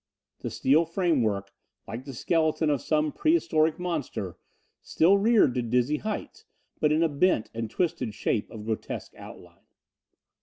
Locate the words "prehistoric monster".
3.11-4.35